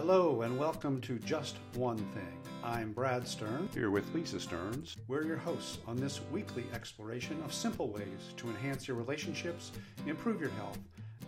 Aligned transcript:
Hello 0.00 0.42
and 0.42 0.56
welcome 0.56 1.00
to 1.00 1.18
Just 1.18 1.56
One 1.74 1.96
Thing. 1.96 2.38
I'm 2.62 2.92
Brad 2.92 3.26
Stearns, 3.26 3.74
here 3.74 3.90
with 3.90 4.14
Lisa 4.14 4.38
Stearns. 4.38 4.96
We're 5.08 5.26
your 5.26 5.38
hosts 5.38 5.78
on 5.88 5.96
this 5.96 6.20
weekly 6.30 6.66
exploration 6.72 7.42
of 7.44 7.52
simple 7.52 7.88
ways 7.88 8.32
to 8.36 8.48
enhance 8.48 8.86
your 8.86 8.96
relationships, 8.96 9.72
improve 10.06 10.40
your 10.40 10.50
health, 10.50 10.78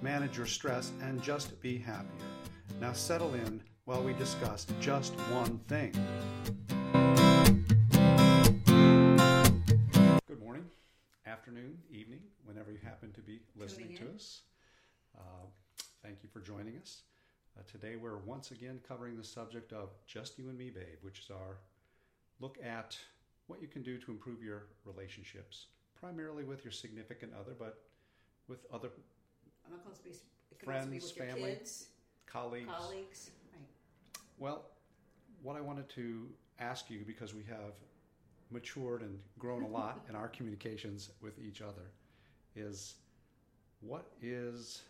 manage 0.03 0.37
your 0.37 0.47
stress, 0.47 0.93
and 1.03 1.21
just 1.21 1.61
be 1.61 1.79
happier. 1.79 2.29
Now 2.81 2.93
settle 2.93 3.35
in 3.35 3.61
while 3.87 4.05
we 4.05 4.13
discuss 4.13 4.69
just 4.81 5.15
one 5.33 5.59
thing. 5.67 5.91
Good 10.29 10.41
morning, 10.41 10.67
afternoon, 11.27 11.77
evening, 11.91 12.21
whenever 12.45 12.71
you 12.71 12.79
happen 12.85 13.11
to 13.15 13.21
be 13.21 13.41
listening 13.57 13.97
to 13.97 14.05
us. 14.15 14.43
Uh, 15.19 15.47
thank 16.05 16.19
you 16.23 16.29
for 16.33 16.39
joining 16.39 16.77
us. 16.77 17.03
Uh, 17.59 17.63
today 17.71 17.97
we're 17.97 18.19
once 18.19 18.51
again 18.51 18.81
covering 18.87 19.17
the 19.17 19.25
subject 19.25 19.73
of 19.73 19.91
Just 20.07 20.39
You 20.39 20.49
and 20.49 20.59
Me, 20.59 20.71
Babe, 20.71 20.99
which 21.03 21.21
is 21.21 21.31
our 21.31 21.59
look 22.41 22.59
at 22.65 22.97
what 23.49 23.61
you 23.61 23.69
can 23.69 23.83
do 23.83 23.99
to 23.99 24.11
improve 24.11 24.43
your 24.43 24.67
relationships, 24.85 25.67
primarily 25.99 26.45
with 26.45 26.65
your 26.65 26.73
significant 26.73 27.33
other, 27.39 27.53
but 27.59 27.81
with 28.49 28.65
other 28.73 28.89
I'm 29.67 29.73
not 29.73 30.05
be. 30.05 30.11
It 30.11 30.59
be 30.61 30.65
Friends, 30.65 31.15
your 31.17 31.27
family, 31.27 31.55
kids, 31.55 31.89
colleagues. 32.27 32.69
colleagues. 32.69 33.31
Right. 33.53 33.63
Well, 34.39 34.65
what 35.43 35.57
I 35.57 35.61
wanted 35.61 35.89
to 35.91 36.27
ask 36.59 36.91
you, 36.91 37.01
because 37.07 37.35
we 37.35 37.43
have 37.45 37.75
matured 38.51 39.03
and 39.03 39.19
grown 39.39 39.63
a 39.63 39.69
lot 39.79 40.05
in 40.09 40.15
our 40.17 40.29
communications 40.29 41.11
with 41.21 41.39
each 41.39 41.63
other, 41.63 41.91
is 42.57 42.95
what 43.81 44.07
is 44.23 44.83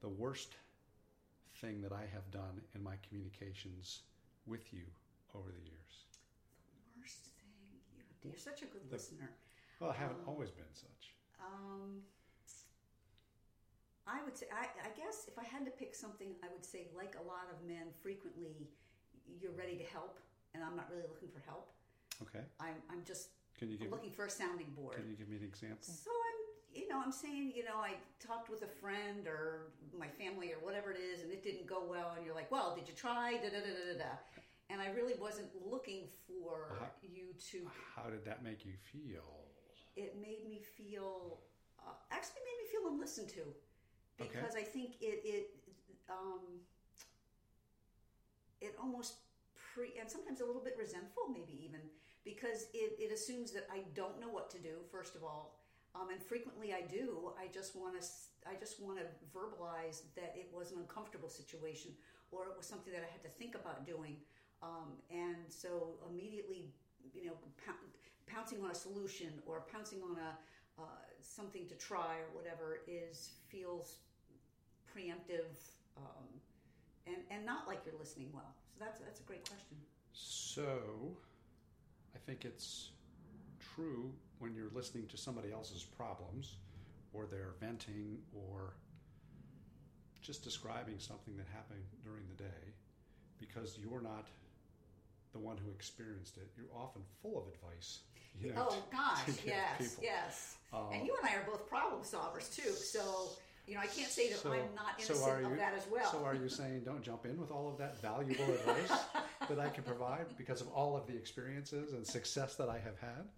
the 0.00 0.08
worst 0.08 0.56
thing 1.62 1.80
that 1.80 1.92
I 1.92 2.04
have 2.12 2.26
done 2.30 2.60
in 2.74 2.82
my 2.82 2.96
communications 3.08 4.02
with 4.46 4.72
you 4.74 4.82
over 5.34 5.48
the 5.48 5.62
years? 5.64 5.92
The 6.74 7.00
worst 7.00 7.30
thing 7.38 7.54
you. 7.94 8.30
You're 8.30 8.36
such 8.38 8.60
a 8.62 8.66
good 8.66 8.82
The- 8.90 8.96
listener. 8.96 9.30
Well, 9.80 9.90
I 9.90 9.94
haven't 9.94 10.20
Um, 10.22 10.28
always 10.28 10.50
been 10.50 10.72
such. 10.74 11.14
Um, 11.40 12.04
I 14.06 14.22
would 14.24 14.36
say. 14.36 14.46
I, 14.52 14.66
I 14.84 14.90
guess 14.96 15.26
if 15.28 15.38
I 15.38 15.44
had 15.44 15.64
to 15.64 15.70
pick 15.70 15.94
something, 15.94 16.34
I 16.42 16.48
would 16.52 16.64
say, 16.64 16.88
like 16.94 17.14
a 17.18 17.22
lot 17.22 17.46
of 17.50 17.62
men, 17.66 17.92
frequently 18.02 18.68
you're 19.40 19.52
ready 19.52 19.76
to 19.78 19.84
help, 19.84 20.18
and 20.54 20.62
I'm 20.62 20.76
not 20.76 20.90
really 20.90 21.06
looking 21.08 21.28
for 21.30 21.40
help. 21.46 21.72
Okay. 22.20 22.44
I'm. 22.60 22.82
I'm 22.90 23.04
just 23.04 23.30
Can 23.58 23.68
you 23.70 23.76
I'm 23.76 23.82
give 23.84 23.90
looking 23.92 24.10
for 24.10 24.26
a 24.26 24.30
sounding 24.30 24.70
board. 24.74 24.96
Can 24.96 25.08
you 25.08 25.16
give 25.16 25.28
me 25.28 25.36
an 25.36 25.44
example? 25.44 25.82
So 25.94 26.10
I'm, 26.10 26.80
you 26.80 26.88
know, 26.88 27.00
I'm 27.00 27.12
saying, 27.12 27.52
you 27.54 27.64
know, 27.64 27.76
I 27.78 27.94
talked 28.20 28.50
with 28.50 28.62
a 28.62 28.68
friend 28.82 29.26
or 29.26 29.72
my 29.96 30.08
family 30.08 30.52
or 30.52 30.58
whatever 30.60 30.90
it 30.92 30.98
is, 30.98 31.22
and 31.22 31.30
it 31.32 31.42
didn't 31.42 31.66
go 31.66 31.81
well, 31.92 32.14
and 32.16 32.24
you're 32.24 32.34
like, 32.34 32.50
well, 32.50 32.74
did 32.74 32.88
you 32.88 32.94
try? 32.94 33.34
Da 33.42 33.48
da 33.54 33.60
da 33.66 33.72
da 33.92 33.96
da. 34.04 34.12
And 34.70 34.80
I 34.80 34.88
really 34.98 35.16
wasn't 35.20 35.50
looking 35.72 36.08
for 36.26 36.54
Uh-huh. 36.72 36.86
you 37.02 37.26
to. 37.50 37.58
How 37.94 38.08
did 38.08 38.24
that 38.24 38.42
make 38.42 38.64
you 38.64 38.72
feel? 38.92 39.28
It 40.04 40.16
made 40.28 40.42
me 40.48 40.58
feel, 40.78 41.42
uh, 41.78 41.92
actually, 42.10 42.40
made 42.48 42.58
me 42.62 42.66
feel 42.74 42.84
unlistened 42.92 43.28
to, 43.36 43.44
Okay. 44.20 44.30
because 44.32 44.54
I 44.56 44.64
think 44.74 44.90
it 45.02 45.18
it 45.34 45.44
um, 46.08 46.44
it 48.60 48.74
almost 48.80 49.14
pre 49.74 49.92
and 50.00 50.10
sometimes 50.10 50.40
a 50.40 50.46
little 50.46 50.62
bit 50.62 50.76
resentful, 50.78 51.24
maybe 51.28 51.54
even 51.66 51.80
because 52.24 52.66
it, 52.72 52.94
it 52.98 53.12
assumes 53.12 53.50
that 53.52 53.66
I 53.72 53.80
don't 53.94 54.20
know 54.20 54.28
what 54.28 54.48
to 54.50 54.58
do. 54.58 54.74
First 54.90 55.14
of 55.16 55.24
all, 55.24 55.61
um, 55.94 56.08
and 56.10 56.22
frequently 56.22 56.72
I 56.72 56.82
do. 56.82 57.32
I 57.38 57.48
just 57.52 57.76
want 57.76 58.00
to. 58.00 58.06
I 58.48 58.58
just 58.58 58.82
want 58.82 58.98
to 58.98 59.04
verbalize 59.36 60.02
that 60.16 60.34
it 60.34 60.50
was 60.52 60.72
an 60.72 60.78
uncomfortable 60.78 61.28
situation, 61.28 61.92
or 62.30 62.48
it 62.48 62.56
was 62.56 62.66
something 62.66 62.92
that 62.92 63.02
I 63.02 63.10
had 63.12 63.22
to 63.22 63.28
think 63.28 63.54
about 63.54 63.86
doing. 63.86 64.16
Um, 64.62 64.98
and 65.10 65.36
so 65.48 65.98
immediately, 66.08 66.70
you 67.14 67.26
know, 67.26 67.36
pou- 67.64 67.86
pouncing 68.26 68.62
on 68.64 68.70
a 68.70 68.74
solution 68.74 69.28
or 69.46 69.64
pouncing 69.72 70.00
on 70.02 70.16
a 70.16 70.80
uh, 70.80 70.84
something 71.20 71.66
to 71.68 71.74
try 71.74 72.16
or 72.16 72.34
whatever 72.34 72.80
is 72.88 73.32
feels 73.48 73.98
preemptive 74.88 75.52
um, 75.96 76.26
and 77.06 77.16
and 77.30 77.44
not 77.44 77.68
like 77.68 77.80
you're 77.84 77.98
listening 77.98 78.30
well. 78.32 78.54
So 78.72 78.84
that's 78.84 79.00
that's 79.00 79.20
a 79.20 79.24
great 79.24 79.46
question. 79.48 79.76
So, 80.14 81.16
I 82.14 82.18
think 82.26 82.44
it's 82.44 82.90
true 83.74 84.12
when 84.42 84.54
you're 84.56 84.70
listening 84.74 85.06
to 85.06 85.16
somebody 85.16 85.52
else's 85.52 85.84
problems 85.84 86.56
or 87.12 87.26
they're 87.26 87.54
venting 87.60 88.18
or 88.34 88.74
just 90.20 90.42
describing 90.42 90.96
something 90.98 91.36
that 91.36 91.46
happened 91.54 91.84
during 92.04 92.24
the 92.28 92.42
day 92.42 92.62
because 93.38 93.78
you're 93.78 94.02
not 94.02 94.26
the 95.32 95.38
one 95.38 95.56
who 95.56 95.70
experienced 95.70 96.36
it. 96.38 96.48
You're 96.56 96.66
often 96.76 97.02
full 97.22 97.38
of 97.38 97.44
advice. 97.54 98.00
You 98.40 98.52
know, 98.52 98.66
oh 98.70 98.82
gosh, 98.90 99.20
yes, 99.46 99.78
people. 99.78 100.04
yes. 100.04 100.56
Uh, 100.72 100.88
and 100.92 101.06
you 101.06 101.14
and 101.20 101.28
I 101.30 101.36
are 101.38 101.44
both 101.46 101.68
problem 101.68 102.02
solvers 102.02 102.52
too. 102.54 102.70
So 102.72 103.28
you 103.66 103.74
know, 103.74 103.80
I 103.80 103.86
can't 103.86 104.10
say 104.10 104.28
that 104.30 104.38
So- 104.38 104.52
I'm 104.52 104.74
not 104.74 105.00
so 105.00 105.14
innocent 105.14 105.30
are 105.30 105.44
of 105.44 105.50
you- 105.52 105.56
that 105.58 105.74
as 105.74 105.86
well. 105.88 106.10
So, 106.10 106.24
are 106.24 106.34
you 106.34 106.48
saying 106.48 106.82
don't 106.84 107.02
jump 107.02 107.26
in 107.26 107.38
with 107.40 107.52
all 107.52 107.68
of 107.68 107.78
that 107.78 108.00
valuable 108.02 108.44
advice 108.52 108.90
that 109.54 109.60
I 109.60 109.68
can 109.68 109.84
provide 109.84 110.26
because 110.36 110.60
of 110.60 110.68
all 110.68 110.96
of 110.96 111.06
the 111.06 111.14
experiences 111.14 111.92
and 111.92 112.06
success 112.06 112.56
that 112.56 112.68
I 112.68 112.78
have 112.78 112.98
had? 113.00 113.28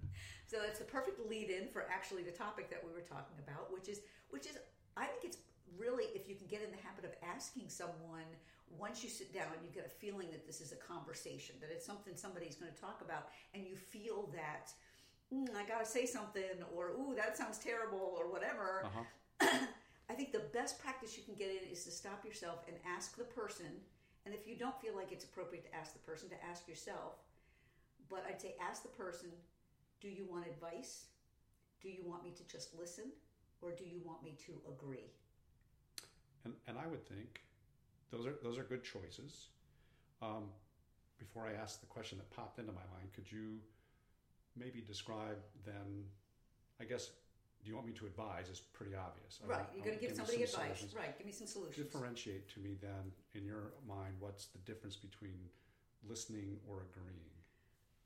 So 0.47 0.59
it's 0.67 0.79
the 0.79 0.85
perfect 0.85 1.19
lead 1.29 1.51
in 1.51 1.69
for 1.69 1.87
actually 1.91 2.23
the 2.23 2.31
topic 2.31 2.71
that 2.71 2.81
we 2.85 2.93
were 2.93 3.07
talking 3.07 3.37
about, 3.47 3.73
which 3.73 3.89
is 3.89 4.01
which 4.31 4.47
is 4.47 4.59
I 4.97 5.07
think 5.07 5.25
it's 5.25 5.39
really 5.77 6.05
if 6.15 6.29
you 6.29 6.37
can 6.37 6.47
get 6.47 6.63
in 6.63 6.71
the 6.71 6.83
habit 6.87 7.05
of 7.05 7.13
asking 7.27 7.69
someone 7.69 8.29
once 8.79 9.03
you 9.03 9.11
sit 9.11 9.33
down 9.33 9.47
and 9.55 9.65
you 9.65 9.71
get 9.73 9.87
a 9.87 9.91
feeling 9.91 10.31
that 10.31 10.47
this 10.47 10.61
is 10.61 10.73
a 10.73 10.77
conversation, 10.77 11.57
that 11.61 11.71
it's 11.71 11.87
something 11.87 12.15
somebody's 12.17 12.57
going 12.57 12.73
to 12.73 12.81
talk 12.81 13.01
about, 13.05 13.29
and 13.55 13.67
you 13.67 13.77
feel 13.77 14.31
that 14.35 14.73
"Mm, 15.33 15.55
I 15.57 15.67
got 15.67 15.85
to 15.85 15.91
say 15.91 16.07
something, 16.07 16.63
or 16.75 16.91
ooh 16.91 17.15
that 17.17 17.37
sounds 17.37 17.59
terrible, 17.59 18.17
or 18.19 18.31
whatever. 18.31 18.87
Uh-huh. 18.87 19.59
I 20.11 20.13
think 20.13 20.33
the 20.33 20.47
best 20.53 20.79
practice 20.79 21.17
you 21.17 21.25
can 21.25 21.35
get 21.35 21.51
in 21.51 21.69
is 21.71 21.85
to 21.85 21.91
stop 21.91 22.25
yourself 22.25 22.65
and 22.69 22.77
ask 22.87 23.17
the 23.17 23.25
person. 23.25 23.67
And 24.25 24.35
if 24.35 24.47
you 24.47 24.57
don't 24.57 24.81
feel 24.81 24.97
like 24.97 25.13
it's 25.13 25.25
appropriate 25.25 25.65
to 25.65 25.77
ask 25.77 25.93
the 25.93 25.99
person, 26.01 26.29
to 26.31 26.45
ask 26.45 26.67
yourself. 26.67 27.21
But 28.09 28.25
I'd 28.29 28.41
say 28.41 28.55
ask 28.61 28.83
the 28.83 28.89
person 28.89 29.31
do 30.01 30.09
you 30.09 30.27
want 30.31 30.47
advice? 30.47 31.07
Do 31.81 31.89
you 31.89 32.03
want 32.05 32.25
me 32.25 32.33
to 32.37 32.45
just 32.47 32.79
listen? 32.79 33.05
Or 33.63 33.71
do 33.71 33.85
you 33.85 34.01
want 34.05 34.23
me 34.23 34.37
to 34.47 34.53
agree? 34.69 35.11
And, 36.45 36.53
and 36.69 36.77
I 36.79 36.87
would 36.87 37.07
think 37.09 37.41
those 38.11 38.27
are 38.27 38.35
those 38.43 38.59
are 38.59 38.65
good 38.65 38.85
choices. 38.85 39.49
Um, 40.21 40.51
before 41.19 41.47
I 41.47 41.55
ask 41.55 41.81
the 41.81 41.87
question 41.87 42.19
that 42.19 42.31
popped 42.31 42.59
into 42.59 42.73
my 42.73 42.85
mind, 42.97 43.13
could 43.15 43.31
you 43.31 43.59
maybe 44.57 44.81
describe 44.81 45.39
then? 45.65 46.05
I 46.81 46.85
guess 46.85 47.11
do 47.65 47.71
you 47.71 47.77
want 47.77 47.87
me 47.89 47.95
to 47.95 48.05
advise? 48.05 48.51
Is 48.51 48.61
pretty 48.61 48.93
obvious. 48.95 49.41
I 49.43 49.49
right. 49.49 49.67
You're 49.75 49.85
going 49.85 49.97
to 49.97 50.01
give 50.01 50.13
me 50.13 50.17
somebody 50.17 50.45
some 50.45 50.61
advice. 50.61 50.79
solutions. 50.79 50.95
Right. 50.95 51.17
Give 51.17 51.27
me 51.27 51.33
some 51.33 51.47
solutions. 51.49 51.81
Differentiate 51.81 52.47
to 52.53 52.61
me 52.61 52.77
then, 52.81 53.09
in 53.33 53.45
your 53.45 53.73
mind, 53.89 54.21
what's 54.21 54.47
the 54.53 54.59
difference 54.69 54.97
between 54.97 55.41
listening 56.07 56.61
or 56.69 56.85
agreeing? 56.93 57.33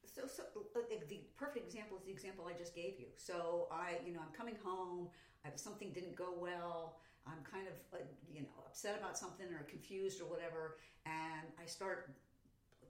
So, 0.06 0.22
so 0.30 0.44
uh, 0.46 0.86
the 1.10 1.20
perfect 1.36 1.66
example 1.66 1.98
is 1.98 2.04
the 2.06 2.12
example 2.12 2.46
I 2.46 2.56
just 2.56 2.74
gave 2.74 2.94
you. 2.98 3.10
So 3.16 3.66
I, 3.70 3.98
you 4.06 4.14
know, 4.14 4.20
I'm 4.22 4.32
coming 4.32 4.56
home. 4.62 5.08
I, 5.44 5.50
something 5.56 5.90
didn't 5.90 6.14
go 6.14 6.34
well. 6.38 7.00
I'm 7.26 7.42
kind 7.44 7.66
of, 7.66 7.75
uh, 7.92 8.04
you 8.32 8.42
know, 8.42 8.54
upset 8.64 8.96
about 8.98 9.19
something 9.19 9.46
or 9.52 9.66
confused 9.69 10.22
or 10.22 10.25
whatever, 10.25 10.78
and 11.04 11.46
I 11.60 11.66
start. 11.66 12.14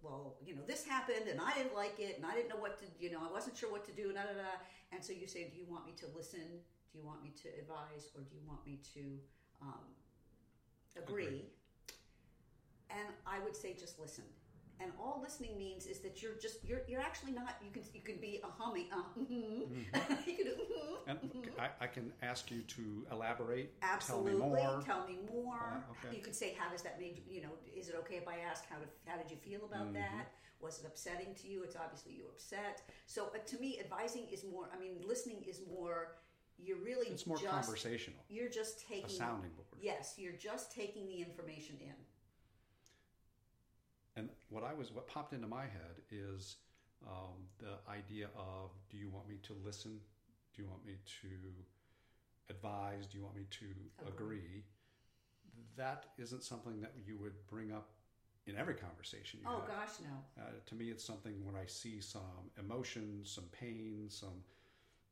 Well, 0.02 0.36
you 0.44 0.54
know, 0.54 0.62
this 0.66 0.84
happened, 0.84 1.26
and 1.30 1.40
I 1.40 1.54
didn't 1.54 1.74
like 1.74 1.98
it, 1.98 2.16
and 2.16 2.26
I 2.26 2.34
didn't 2.34 2.48
know 2.48 2.56
what 2.60 2.78
to, 2.78 2.84
you 2.98 3.10
know, 3.10 3.18
I 3.18 3.30
wasn't 3.32 3.56
sure 3.56 3.70
what 3.70 3.84
to 3.86 3.92
do, 3.92 4.12
da 4.12 4.22
da 4.22 4.34
da. 4.34 4.54
And 4.92 5.04
so 5.04 5.12
you 5.12 5.26
say, 5.26 5.50
do 5.50 5.58
you 5.58 5.66
want 5.68 5.86
me 5.86 5.92
to 5.98 6.06
listen? 6.14 6.46
Do 6.92 6.98
you 6.98 7.04
want 7.04 7.22
me 7.22 7.32
to 7.42 7.48
advise, 7.58 8.08
or 8.14 8.22
do 8.22 8.34
you 8.34 8.42
want 8.46 8.64
me 8.64 8.78
to 8.94 9.18
um, 9.60 9.84
agree? 10.96 11.26
Agree. 11.26 11.42
And 12.90 13.08
I 13.26 13.38
would 13.40 13.56
say 13.56 13.74
just 13.74 13.98
listen 13.98 14.24
and 14.80 14.92
all 15.00 15.20
listening 15.22 15.56
means 15.58 15.86
is 15.86 15.98
that 16.00 16.22
you're 16.22 16.34
just 16.40 16.64
you're 16.64 16.82
you're 16.88 17.00
actually 17.00 17.32
not 17.32 17.56
you 17.64 17.70
can 17.70 17.82
you 17.94 18.00
can 18.00 18.16
be 18.16 18.40
a 18.44 18.50
humming 18.62 18.86
uh, 18.92 19.02
mhm. 19.20 19.66
you 20.26 20.34
can 20.36 20.46
mhm, 21.16 21.42
And. 21.42 21.54
I, 21.58 21.68
I 21.84 21.86
can 21.86 22.12
ask 22.22 22.50
you 22.50 22.60
to 22.76 23.06
elaborate. 23.10 23.72
absolutely 23.82 24.32
Tell 24.32 24.48
me 24.50 24.62
more. 24.62 24.82
Tell 24.82 25.06
me 25.06 25.18
more. 25.32 25.56
Uh, 25.88 25.92
okay. 26.06 26.16
you 26.16 26.22
could 26.22 26.34
say 26.34 26.54
how 26.58 26.70
does 26.70 26.82
that 26.82 27.00
make 27.00 27.24
you 27.28 27.40
know 27.42 27.50
is 27.76 27.88
it 27.88 27.94
okay 28.00 28.16
if 28.16 28.28
I 28.28 28.38
ask 28.50 28.64
how 28.68 28.76
did, 28.78 28.88
how 29.06 29.16
did 29.16 29.30
you 29.30 29.36
feel 29.36 29.64
about 29.64 29.88
Mhm. 29.88 29.94
that 29.94 30.26
was 30.60 30.80
it 30.80 30.86
upsetting 30.86 31.34
to 31.40 31.48
you 31.48 31.62
it's 31.62 31.76
obviously 31.76 32.12
you 32.12 32.24
upset 32.34 32.82
so 33.06 33.26
uh, 33.34 33.38
to 33.46 33.58
me 33.58 33.78
advising 33.80 34.24
is 34.30 34.44
more 34.44 34.68
I 34.74 34.78
mean 34.78 34.94
listening 35.06 35.42
is 35.48 35.60
more 35.76 36.16
you're 36.60 36.78
really 36.90 37.06
It's 37.06 37.26
more 37.26 37.36
just 37.38 37.50
conversational, 37.52 38.18
you're 38.28 38.48
just 38.48 38.84
taking 38.88 39.06
a 39.06 39.08
sounding 39.08 39.50
board. 39.52 39.68
yes 39.80 40.14
you're 40.18 40.32
just 40.50 40.74
taking 40.74 41.06
the 41.06 41.20
information 41.22 41.76
in 41.80 41.94
what 44.50 44.64
I 44.64 44.72
was, 44.74 44.92
what 44.92 45.06
popped 45.06 45.32
into 45.32 45.46
my 45.46 45.62
head 45.62 46.02
is 46.10 46.56
um, 47.06 47.46
the 47.58 47.90
idea 47.90 48.28
of: 48.36 48.70
Do 48.90 48.96
you 48.96 49.08
want 49.08 49.28
me 49.28 49.36
to 49.44 49.54
listen? 49.64 49.98
Do 50.54 50.62
you 50.62 50.68
want 50.68 50.84
me 50.86 50.94
to 51.22 51.28
advise? 52.50 53.06
Do 53.06 53.18
you 53.18 53.24
want 53.24 53.36
me 53.36 53.46
to 53.50 53.66
Agree. 54.08 54.36
agree? 54.36 54.64
That 55.76 56.06
isn't 56.18 56.42
something 56.42 56.80
that 56.80 56.92
you 57.06 57.16
would 57.18 57.34
bring 57.48 57.72
up 57.72 57.90
in 58.46 58.56
every 58.56 58.74
conversation 58.74 59.40
you 59.42 59.48
Oh 59.48 59.60
have. 59.60 59.68
gosh, 59.68 59.96
no. 60.02 60.42
Uh, 60.42 60.46
to 60.66 60.74
me, 60.74 60.90
it's 60.90 61.04
something 61.04 61.44
when 61.44 61.54
I 61.54 61.66
see 61.66 62.00
some 62.00 62.50
emotion, 62.58 63.20
some 63.24 63.44
pain, 63.52 64.06
some 64.08 64.42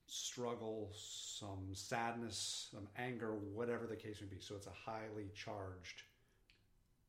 struggle, 0.06 0.90
some 0.94 1.68
sadness, 1.72 2.68
some 2.72 2.88
anger, 2.96 3.34
whatever 3.34 3.86
the 3.86 3.96
case 3.96 4.20
may 4.20 4.26
be. 4.26 4.40
So 4.40 4.54
it's 4.54 4.66
a 4.66 4.90
highly 4.90 5.30
charged 5.34 6.02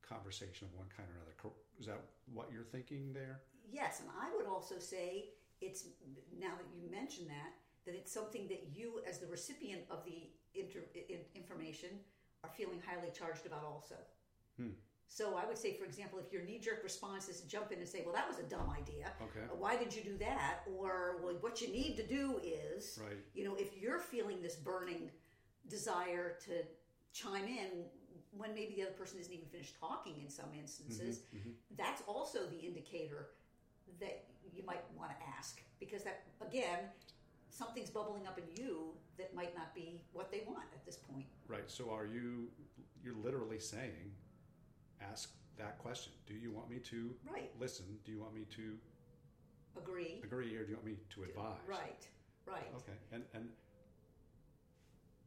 conversation 0.08 0.66
of 0.66 0.74
one 0.78 0.88
kind 0.94 1.08
or 1.08 1.16
another. 1.16 1.54
Is 1.78 1.86
that 1.86 2.00
what 2.32 2.48
you're 2.52 2.64
thinking 2.64 3.12
there? 3.12 3.40
Yes, 3.70 4.00
and 4.00 4.08
I 4.20 4.34
would 4.36 4.46
also 4.46 4.78
say 4.78 5.26
it's 5.60 5.84
now 6.40 6.52
that 6.56 6.66
you 6.74 6.90
mention 6.90 7.26
that 7.28 7.52
that 7.84 7.94
it's 7.94 8.12
something 8.12 8.46
that 8.48 8.64
you, 8.74 9.00
as 9.08 9.18
the 9.18 9.26
recipient 9.26 9.82
of 9.90 10.04
the 10.04 10.28
inter- 10.54 10.84
information, 11.34 11.88
are 12.44 12.50
feeling 12.50 12.82
highly 12.86 13.10
charged 13.10 13.46
about 13.46 13.64
also. 13.64 13.94
Hmm. 14.58 14.72
So 15.06 15.36
I 15.36 15.46
would 15.46 15.56
say, 15.56 15.72
for 15.72 15.84
example, 15.84 16.18
if 16.18 16.30
your 16.30 16.42
knee-jerk 16.42 16.84
response 16.84 17.30
is 17.30 17.40
to 17.40 17.48
jump 17.48 17.72
in 17.72 17.78
and 17.78 17.88
say, 17.88 18.02
"Well, 18.04 18.12
that 18.14 18.28
was 18.28 18.38
a 18.38 18.42
dumb 18.42 18.68
idea. 18.70 19.12
Okay. 19.22 19.46
Uh, 19.50 19.56
Why 19.56 19.76
did 19.76 19.94
you 19.94 20.02
do 20.02 20.18
that?" 20.18 20.64
Or, 20.76 21.18
"Well, 21.22 21.34
what 21.36 21.62
you 21.62 21.68
need 21.68 21.96
to 21.96 22.06
do 22.06 22.38
is," 22.42 22.98
Right. 23.02 23.16
you 23.32 23.44
know, 23.44 23.54
if 23.54 23.76
you're 23.78 24.00
feeling 24.00 24.42
this 24.42 24.56
burning 24.56 25.10
desire 25.68 26.38
to 26.46 26.64
chime 27.12 27.46
in 27.46 27.86
when 28.38 28.54
maybe 28.54 28.74
the 28.74 28.82
other 28.82 28.92
person 28.92 29.18
isn't 29.18 29.32
even 29.32 29.46
finished 29.48 29.74
talking 29.78 30.14
in 30.22 30.30
some 30.30 30.50
instances, 30.58 31.20
Mhm, 31.34 31.40
mhm. 31.40 31.54
that's 31.76 32.02
also 32.06 32.46
the 32.46 32.58
indicator 32.58 33.30
that 34.00 34.26
you 34.54 34.62
might 34.64 34.84
want 34.96 35.10
to 35.10 35.16
ask 35.36 35.62
because 35.80 36.04
that 36.04 36.24
again 36.40 36.90
something's 37.50 37.90
bubbling 37.90 38.26
up 38.26 38.38
in 38.38 38.44
you 38.56 38.94
that 39.16 39.34
might 39.34 39.54
not 39.54 39.74
be 39.74 40.04
what 40.12 40.30
they 40.30 40.40
want 40.46 40.66
at 40.72 40.84
this 40.86 40.96
point 40.96 41.26
Right. 41.48 41.70
So 41.70 41.90
are 41.90 42.04
you? 42.04 42.50
You're 43.02 43.16
literally 43.16 43.58
saying, 43.58 44.14
ask 45.00 45.34
that 45.56 45.78
question. 45.78 46.12
Do 46.26 46.34
you 46.34 46.52
want 46.52 46.68
me 46.68 46.78
to 46.80 47.14
right 47.32 47.50
listen? 47.58 47.86
Do 48.04 48.12
you 48.12 48.20
want 48.20 48.34
me 48.34 48.44
to 48.56 48.78
agree 49.76 50.20
agree, 50.22 50.54
or 50.56 50.64
do 50.64 50.70
you 50.70 50.76
want 50.76 50.86
me 50.86 50.96
to 51.14 51.22
advise? 51.24 51.56
right 51.66 52.06
right 52.46 52.70
Okay. 52.76 52.98
And 53.12 53.24
and 53.32 53.48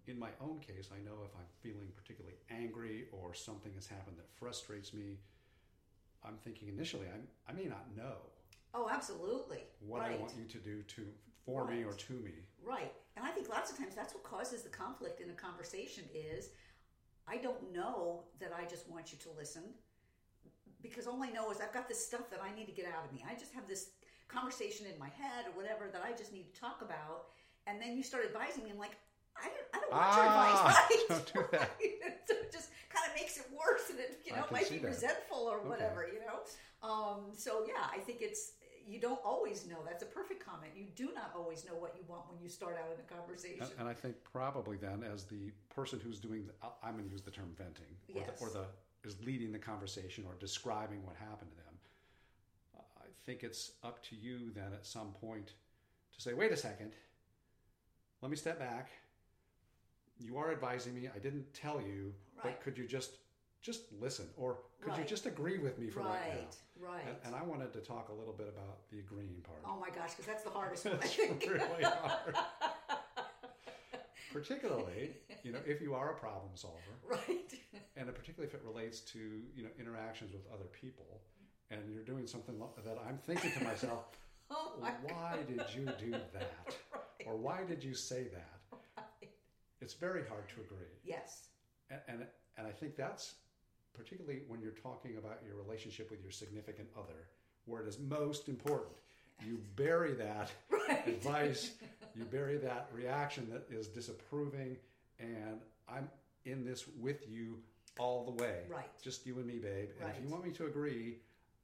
in 0.07 0.18
my 0.19 0.30
own 0.42 0.59
case, 0.59 0.89
I 0.92 1.00
know 1.03 1.18
if 1.25 1.33
I'm 1.36 1.45
feeling 1.62 1.88
particularly 1.95 2.38
angry 2.50 3.06
or 3.12 3.33
something 3.33 3.71
has 3.75 3.88
happened 3.88 4.18
that 4.18 4.30
frustrates 4.36 4.94
me, 4.94 5.19
I'm 6.24 6.38
thinking 6.44 6.68
initially 6.69 7.07
I 7.07 7.51
I 7.51 7.53
may 7.53 7.65
not 7.65 7.86
know 7.95 8.18
oh 8.74 8.88
absolutely. 8.92 9.63
what 9.80 10.01
right 10.01 10.13
I 10.13 10.18
want 10.21 10.33
you 10.38 10.45
to 10.45 10.57
do 10.57 10.81
to 10.83 11.06
for 11.45 11.68
me 11.68 11.83
or 11.83 11.94
to 11.94 12.13
me. 12.13 12.31
right. 12.63 12.94
And 13.18 13.25
i 13.25 13.30
think 13.31 13.50
lots 13.50 13.71
of 13.71 13.77
times 13.77 13.95
that's 13.95 14.13
what 14.13 14.24
causes 14.24 14.62
the 14.62 14.69
conflict 14.69 15.19
in 15.19 15.30
a 15.31 15.33
conversation 15.33 16.04
is 16.13 16.50
i 17.27 17.38
don't 17.38 17.74
know 17.74 18.24
that 18.39 18.51
i 18.57 18.63
just 18.65 18.88
want 18.89 19.12
you 19.12 19.18
to 19.19 19.30
listen 19.38 19.63
because 20.81 21.07
all 21.07 21.21
i 21.24 21.30
know 21.30 21.51
is 21.51 21.59
i've 21.59 21.74
got 21.74 21.88
this 21.89 22.04
stuff 22.06 22.30
that 22.30 22.39
i 22.42 22.56
need 22.56 22.65
to 22.68 22.71
get 22.71 22.86
out 22.86 23.04
of 23.06 23.12
me. 23.12 23.24
I 23.30 23.33
just 23.33 23.54
have 23.54 23.68
this 23.68 23.89
conversation 24.27 24.86
in 24.92 24.97
my 24.97 25.09
head 25.09 25.45
or 25.47 25.51
whatever 25.59 25.89
that 25.92 26.04
i 26.06 26.12
just 26.15 26.31
need 26.31 26.54
to 26.54 26.59
talk 26.59 26.81
about 26.81 27.25
and 27.68 27.81
then 27.81 27.97
you 27.97 28.04
start 28.04 28.24
advising 28.25 28.63
me 28.63 28.69
i'm 28.71 28.77
like 28.80 28.95
i 29.41 29.47
don't, 29.47 29.67
I 29.73 29.77
don't 29.79 29.91
want 29.91 30.15
your 30.15 30.25
Ah, 30.25 30.29
advice 30.31 30.77
right 30.77 31.01
don't 31.09 31.33
do 31.33 31.43
that. 31.57 31.71
So 32.27 32.33
it 32.38 32.51
just 32.51 32.69
kind 32.89 33.05
of 33.09 33.13
makes 33.19 33.38
it 33.38 33.47
worse 33.51 33.89
and 33.89 33.99
it 33.99 34.21
you 34.25 34.31
know 34.33 34.45
might 34.51 34.69
be 34.69 34.77
that. 34.77 34.88
resentful 34.88 35.39
or 35.51 35.57
Okay. 35.59 35.69
whatever 35.69 36.07
you 36.13 36.19
know 36.21 36.38
um, 36.88 37.19
so 37.35 37.65
yeah 37.67 37.85
i 37.93 37.97
think 37.99 38.19
it's 38.21 38.53
you 38.88 38.99
don't 38.99 39.19
always 39.23 39.67
know 39.67 39.77
that's 39.85 40.01
a 40.03 40.05
perfect 40.07 40.43
comment 40.43 40.71
you 40.75 40.85
do 40.95 41.09
not 41.13 41.31
always 41.35 41.65
know 41.65 41.73
what 41.75 41.93
you 41.97 42.03
want 42.07 42.23
when 42.31 42.39
you 42.41 42.49
start 42.49 42.77
out 42.81 42.89
in 42.93 42.99
a 42.99 43.07
conversation 43.17 43.61
And, 43.61 43.71
and 43.81 43.88
I 43.89 43.93
think 43.93 44.15
probably 44.23 44.77
then, 44.77 45.03
as 45.03 45.23
the 45.25 45.51
person 45.69 45.99
who's 46.03 46.19
doing, 46.19 46.45
the, 46.47 46.53
I'm 46.83 46.94
going 46.94 47.05
to 47.05 47.11
use 47.11 47.21
the 47.21 47.29
term 47.31 47.51
venting, 47.57 47.94
or, 48.15 48.21
Yes. 48.21 48.39
the, 48.39 48.45
or 48.45 48.49
the 48.49 48.65
is 49.07 49.15
leading 49.23 49.51
the 49.51 49.59
conversation 49.59 50.25
or 50.27 50.33
describing 50.39 51.05
what 51.05 51.15
happened 51.15 51.51
to 51.51 51.57
them. 51.57 51.75
I 52.97 53.05
think 53.25 53.44
it's 53.44 53.73
up 53.83 54.01
to 54.09 54.15
you 54.15 54.51
then 54.53 54.73
at 54.73 54.85
some 54.85 55.11
point 55.21 55.47
to 56.15 56.21
say, 56.21 56.33
wait 56.33 56.51
a 56.51 56.57
second, 56.57 56.91
let 58.21 58.31
me 58.31 58.37
step 58.37 58.57
back. 58.59 58.89
You 60.23 60.38
are 60.38 60.51
advising 60.51 60.94
me. 60.94 61.09
I 61.13 61.19
didn't 61.19 61.51
tell 61.53 61.81
you, 61.81 62.13
Right. 62.35 62.44
but 62.56 62.62
could 62.63 62.77
you 62.77 62.88
just 62.88 63.18
just 63.62 63.81
listen, 64.00 64.25
or 64.38 64.57
could 64.81 64.97
you 64.97 65.03
just 65.03 65.27
agree 65.27 65.59
with 65.59 65.77
me 65.77 65.88
for 65.89 66.00
right, 66.00 66.09
right 66.09 66.47
now? 66.79 66.88
right 66.89 67.03
And, 67.07 67.15
and 67.25 67.35
I 67.35 67.44
wanted 67.44 67.71
to 67.73 67.79
talk 67.79 68.09
a 68.09 68.13
little 68.13 68.33
bit 68.33 68.47
about 68.47 68.89
the 68.89 68.97
agreeing 69.00 69.41
part. 69.44 69.59
oh 69.65 69.79
my 69.79 69.89
gosh 69.91 70.12
because 70.12 70.25
that's 70.25 70.44
the 70.44 70.50
hardest 70.50 70.85
one 70.88 70.95
i 70.95 71.06
think 71.06 71.45
really 71.47 71.83
hard. 71.83 72.35
particularly 74.33 75.12
you 75.44 75.51
know 75.51 75.59
if 75.68 75.81
you 75.81 75.94
are 75.94 76.12
a 76.12 76.15
problem 76.15 76.50
solver 76.56 76.77
right 77.09 77.53
and 77.97 78.07
particularly 78.15 78.47
if 78.47 78.53
it 78.56 78.62
relates 78.65 79.01
to 79.01 79.19
you 79.56 79.62
know 79.63 79.69
interactions 79.79 80.31
with 80.33 80.41
other 80.53 80.65
people 80.71 81.21
and 81.69 81.81
you're 81.94 82.03
doing 82.03 82.25
something 82.25 82.56
that 82.83 82.97
i'm 83.07 83.18
thinking 83.18 83.51
to 83.51 83.63
myself 83.63 84.06
oh 84.50 84.73
my 84.81 84.91
why 85.03 85.38
did 85.47 85.62
you 85.75 85.85
do 86.00 86.12
that 86.33 86.53
right. 86.94 87.27
or 87.27 87.35
why 87.35 87.63
did 87.68 87.83
you 87.83 87.94
say 87.94 88.23
that 88.23 88.33
right. 88.33 88.60
It's 89.81 89.94
very 89.94 90.24
hard 90.28 90.48
to 90.50 90.62
agree 90.62 90.94
yes 91.04 91.50
and 91.89 92.00
and, 92.07 92.25
and 92.57 92.68
i 92.68 92.72
think 92.72 92.95
that's 92.95 93.36
particularly 93.94 94.42
when 94.48 94.62
you're 94.62 94.72
talking 94.72 95.18
about 95.18 95.39
your 95.45 95.56
relationship 95.56 96.10
with 96.10 96.22
your 96.22 96.31
significant 96.31 96.88
other 96.98 97.28
where 97.66 97.81
it 97.81 97.88
is 97.88 98.00
most 98.00 98.48
important 98.50 98.92
you 99.45 99.60
bury 99.75 100.13
that 100.13 100.51
right 100.69 101.07
advice, 101.07 101.72
you 102.16 102.24
bury 102.25 102.57
that 102.57 102.89
reaction 102.94 103.50
that 103.50 103.66
is 103.75 103.88
disapproving, 103.88 104.78
and 105.19 105.60
I'm 105.89 106.07
in 106.45 106.63
this 106.63 106.86
with 107.00 107.28
you 107.28 107.57
all 107.98 108.24
the 108.24 108.44
way. 108.44 108.60
Right. 108.69 108.86
Just 109.01 109.25
you 109.25 109.38
and 109.38 109.48
me, 109.48 109.57
babe. 109.57 109.89
And 110.00 110.12
if 110.12 110.22
you 110.24 110.30
want 110.30 110.45
me 110.45 110.51
to 110.51 110.68
agree, 110.68 111.18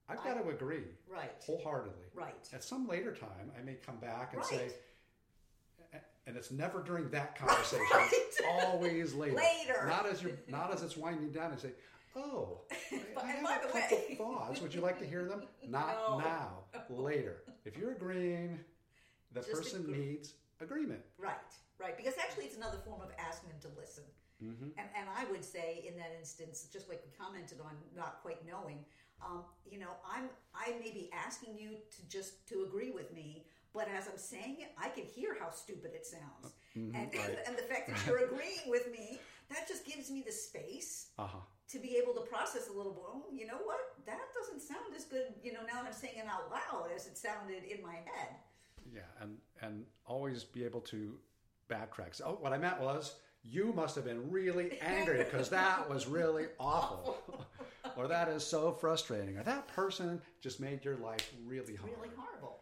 I've 0.09 0.23
got 0.23 0.37
I- 0.37 0.41
to 0.41 0.49
agree 0.49 0.85
right 1.07 1.29
wholeheartedly. 1.45 2.05
right 2.15 2.49
At 2.51 2.63
some 2.63 2.87
later 2.87 3.13
time, 3.13 3.51
I 3.55 3.61
may 3.63 3.75
come 3.75 3.97
back 3.97 4.33
and 4.33 4.41
Right. 4.41 4.49
say, 4.49 4.71
and 6.27 6.35
it's 6.37 6.51
never 6.51 6.83
during 6.83 7.09
that 7.09 7.37
conversation. 7.37 7.85
Right. 7.93 8.09
It's 8.11 8.39
always 8.47 9.13
later. 9.15 9.35
Later. 9.37 9.85
Not 9.87 10.05
as 10.05 10.21
you're, 10.21 10.33
not 10.47 10.71
as 10.73 10.83
it's 10.83 10.97
winding 10.97 11.31
down 11.31 11.51
and 11.51 11.59
say, 11.59 11.71
"Oh, 12.15 12.61
I, 12.71 12.75
But- 13.15 13.23
I 13.23 13.27
have 13.31 13.43
by 13.43 13.55
a 13.55 13.61
the 13.61 13.67
couple 13.67 13.97
way- 13.97 14.15
thoughts. 14.17 14.61
Would 14.61 14.73
you 14.75 14.81
like 14.81 14.99
to 14.99 15.05
hear 15.05 15.25
them? 15.25 15.43
Not 15.67 15.87
No. 15.87 16.19
now. 16.19 16.49
Later. 16.89 17.37
If 17.65 17.77
you're 17.77 17.91
agreeing, 17.93 18.59
the 19.33 19.39
Just 19.41 19.51
person 19.51 19.81
agree. 19.81 19.97
needs 19.97 20.33
agreement. 20.61 21.01
Right, 21.17 21.35
right. 21.79 21.97
Because 21.97 22.13
actually, 22.21 22.45
it's 22.45 22.55
another 22.57 22.77
form 22.85 23.01
of 23.01 23.09
asking 23.17 23.49
them 23.49 23.59
to 23.61 23.79
listen. 23.79 24.03
Mm-hmm. 24.43 24.65
And, 24.77 24.87
and 24.95 25.07
I 25.17 25.25
would 25.31 25.43
say, 25.43 25.83
in 25.87 25.97
that 25.97 26.11
instance, 26.19 26.67
just 26.71 26.87
like 26.89 27.01
we 27.03 27.11
commented 27.17 27.59
on 27.59 27.71
not 27.95 28.19
quite 28.21 28.45
knowing, 28.45 28.85
um, 29.25 29.43
you 29.65 29.79
know, 29.79 29.89
I'm 30.07 30.29
I 30.53 30.77
may 30.79 30.91
be 30.91 31.09
asking 31.11 31.57
you 31.57 31.71
to 31.71 32.07
just 32.07 32.47
to 32.49 32.63
agree 32.67 32.91
with 32.91 33.11
me, 33.13 33.45
but 33.77 33.87
as 33.97 34.07
I'm 34.07 34.17
saying 34.17 34.57
it, 34.59 34.71
I 34.81 34.89
can 34.89 35.05
hear 35.05 35.37
how 35.39 35.51
stupid 35.51 35.91
it 35.93 36.05
sounds, 36.05 36.53
and 36.75 36.93
Mm-hmm. 36.93 37.17
right. 37.19 37.37
and 37.47 37.55
the 37.57 37.61
fact 37.63 37.87
that 37.89 37.97
you're 38.05 38.25
agreeing 38.25 38.65
with 38.67 38.91
me, 38.91 39.19
that 39.49 39.67
just 39.67 39.85
gives 39.85 40.09
me 40.11 40.23
the 40.25 40.31
space 40.31 41.07
Uh 41.17 41.27
huh. 41.27 41.37
to 41.73 41.79
be 41.79 41.95
able 42.01 42.13
to 42.19 42.21
process 42.21 42.67
a 42.69 42.73
little 42.73 42.93
more. 42.93 43.09
Oh, 43.13 43.25
you 43.31 43.45
know 43.47 43.59
what? 43.63 43.79
That 44.05 44.19
doesn't 44.37 44.61
sound 44.61 44.93
as 44.95 45.05
good. 45.05 45.27
You 45.43 45.53
know, 45.53 45.61
now 45.61 45.81
that 45.83 45.87
I'm 45.87 45.93
saying 45.93 46.15
it 46.17 46.25
out 46.27 46.49
loud 46.51 46.89
as 46.95 47.07
it 47.07 47.17
sounded 47.17 47.63
in 47.63 47.81
my 47.83 47.95
head. 47.95 48.35
Yeah, 48.93 49.01
and 49.21 49.37
and 49.61 49.85
always 50.05 50.43
be 50.43 50.63
able 50.65 50.81
to 50.81 51.13
backtrack. 51.69 52.15
So, 52.15 52.23
oh, 52.27 52.37
what 52.43 52.53
I 52.53 52.57
meant 52.57 52.79
was 52.79 53.15
you 53.43 53.71
must 53.73 53.95
have 53.95 54.05
been 54.05 54.29
really 54.31 54.79
angry 54.81 55.17
because 55.23 55.49
that 55.49 55.89
was 55.89 56.07
really 56.07 56.45
awful, 56.59 57.17
or 57.97 58.07
that 58.07 58.27
is 58.29 58.45
so 58.45 58.71
frustrating, 58.71 59.37
or 59.37 59.43
that 59.43 59.67
person 59.67 60.21
just 60.41 60.59
made 60.59 60.83
your 60.85 60.97
life 60.97 61.31
really 61.45 61.75
hard. 61.75 61.91
Really 61.97 62.13
horrible. 62.17 62.59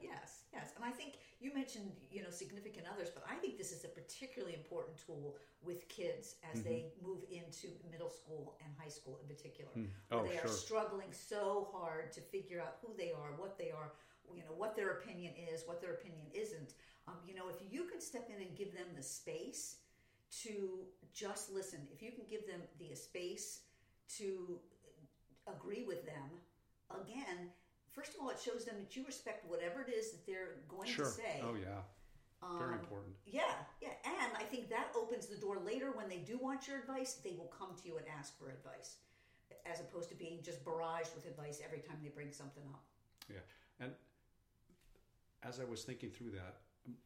Yes. 0.56 0.72
And 0.76 0.86
I 0.86 0.92
think 0.92 1.20
you 1.42 1.54
mentioned, 1.54 1.92
you 2.10 2.24
know, 2.24 2.30
significant 2.30 2.86
others, 2.92 3.10
but 3.14 3.24
I 3.30 3.36
think 3.36 3.58
this 3.58 3.72
is 3.74 3.84
a 3.84 3.90
particularly 3.90 4.56
important 4.56 4.96
tool 5.06 5.36
with 5.62 5.88
kids 5.90 6.36
as 6.52 6.64
they 6.64 6.86
move 7.06 7.24
into 7.30 7.68
middle 7.92 8.10
school 8.10 8.56
and 8.64 8.74
high 8.80 8.90
school 8.90 9.20
in 9.22 9.28
particular. 9.28 9.72
Oh, 10.12 10.22
where 10.22 10.32
they 10.32 10.38
are 10.38 10.48
struggling 10.48 11.12
so 11.12 11.68
hard 11.74 12.14
to 12.14 12.22
figure 12.22 12.62
out 12.62 12.78
who 12.82 12.94
they 12.98 13.12
are, 13.12 13.36
what 13.38 13.58
they 13.58 13.70
are, 13.72 13.92
you 14.34 14.44
know, 14.44 14.56
what 14.56 14.76
their 14.76 14.92
opinion 14.92 15.34
is, 15.52 15.64
what 15.66 15.82
their 15.82 15.94
opinion 15.94 16.26
isn't. 16.34 16.74
Um, 17.08 17.16
you 17.28 17.36
know, 17.36 17.50
if 17.50 17.58
you 17.70 17.84
can 17.84 18.00
step 18.00 18.30
in 18.34 18.42
and 18.42 18.56
give 18.56 18.74
them 18.74 18.88
the 18.96 19.04
space 19.04 19.78
to 20.44 20.80
just 21.14 21.54
listen, 21.54 21.80
if 21.94 22.02
you 22.02 22.12
can 22.12 22.24
give 22.30 22.48
them 22.48 22.62
the 22.80 22.96
space 22.96 23.62
to 24.18 24.58
agree 25.48 25.84
with 25.86 26.06
them, 26.06 26.30
again, 26.90 27.50
first 27.96 28.14
of 28.14 28.22
all, 28.22 28.30
it 28.30 28.40
shows 28.40 28.66
them 28.66 28.76
that 28.80 28.96
you 28.96 29.06
respect 29.06 29.46
whatever 29.50 29.82
it 29.82 29.90
is 29.92 30.12
that 30.12 30.26
they're 30.28 30.58
going 30.68 30.88
Sure. 30.88 31.06
to 31.06 31.12
say. 31.12 31.42
Oh 31.44 31.56
yeah. 31.56 31.82
Very 32.60 32.74
Um, 32.76 32.80
important. 32.82 33.16
Yeah, 33.26 33.66
yeah, 33.82 33.94
and 34.04 34.38
I 34.38 34.44
think 34.44 34.70
that 34.70 34.92
opens 34.96 35.26
the 35.28 35.38
door 35.38 35.58
later 35.58 35.92
when 35.94 36.08
they 36.10 36.20
do 36.20 36.38
want 36.38 36.68
your 36.68 36.78
advice, 36.78 37.16
they 37.16 37.32
will 37.32 37.48
come 37.48 37.76
to 37.76 37.88
you 37.88 37.98
and 37.98 38.06
ask 38.08 38.38
for 38.38 38.50
advice, 38.52 38.98
as 39.66 39.80
opposed 39.80 40.10
to 40.10 40.16
being 40.16 40.44
just 40.44 40.64
barraged 40.64 41.16
with 41.16 41.26
advice 41.26 41.60
every 41.64 41.80
time 41.80 41.98
they 42.04 42.10
bring 42.10 42.32
something 42.32 42.64
up. 42.68 42.84
Yeah. 43.34 43.40
And 43.80 43.96
as 45.42 45.60
I 45.60 45.64
was 45.64 45.84
thinking 45.86 46.12
through 46.12 46.32
that, 46.32 46.58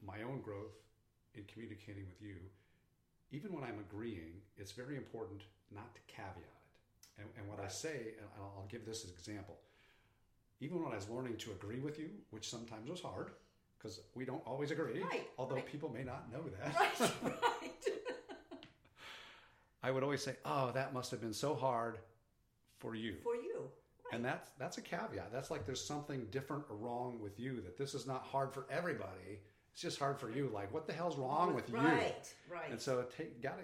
my 0.01 0.23
own 0.23 0.41
growth 0.41 0.75
in 1.35 1.45
communicating 1.45 2.05
with 2.07 2.21
you, 2.21 2.35
even 3.31 3.53
when 3.53 3.63
I'm 3.63 3.79
agreeing, 3.79 4.41
it's 4.57 4.73
very 4.73 4.97
important 4.97 5.43
not 5.71 5.93
to 5.95 6.01
caveat 6.07 6.37
it. 6.37 7.21
And, 7.21 7.29
and 7.37 7.47
what 7.47 7.59
I 7.61 7.67
say, 7.69 8.15
and 8.17 8.27
I'll 8.37 8.53
I'll 8.57 8.67
give 8.67 8.85
this 8.85 9.05
as 9.05 9.11
an 9.11 9.15
example. 9.17 9.57
Even 10.61 10.83
when 10.83 10.91
I 10.91 10.95
was 10.95 11.09
learning 11.09 11.37
to 11.37 11.51
agree 11.51 11.79
with 11.79 11.99
you, 11.99 12.09
which 12.31 12.49
sometimes 12.49 12.89
was 12.89 13.01
hard 13.01 13.31
because 13.77 14.01
we 14.15 14.25
don't 14.25 14.45
always 14.45 14.71
agree, 14.71 15.01
Right, 15.01 15.27
although 15.37 15.55
right. 15.55 15.65
people 15.65 15.89
may 15.89 16.03
not 16.03 16.31
know 16.31 16.43
that. 16.59 16.75
Right, 16.99 17.11
right. 17.23 17.71
I 19.83 19.91
would 19.91 20.03
always 20.03 20.21
say, 20.23 20.35
"Oh, 20.43 20.71
that 20.71 20.93
must 20.93 21.11
have 21.11 21.21
been 21.21 21.33
so 21.33 21.55
hard 21.55 21.99
for 22.79 22.95
you." 22.95 23.15
For 23.23 23.35
you. 23.35 23.69
And 24.11 24.25
that's 24.25 24.49
that's 24.57 24.77
a 24.77 24.81
caveat. 24.81 25.31
That's 25.31 25.49
like 25.51 25.65
there's 25.65 25.83
something 25.83 26.25
different 26.31 26.63
or 26.69 26.75
wrong 26.75 27.19
with 27.21 27.39
you. 27.39 27.61
That 27.61 27.77
this 27.77 27.93
is 27.93 28.05
not 28.05 28.23
hard 28.23 28.53
for 28.53 28.65
everybody. 28.69 29.39
It's 29.71 29.81
just 29.81 29.99
hard 29.99 30.19
for 30.19 30.29
you. 30.29 30.49
Like, 30.53 30.73
what 30.73 30.87
the 30.87 30.93
hell's 30.93 31.15
wrong 31.17 31.53
with 31.53 31.69
you? 31.69 31.75
Right, 31.77 32.27
right. 32.51 32.71
And 32.71 32.81
so 32.81 33.05
take 33.15 33.41
got 33.41 33.59
to 33.59 33.63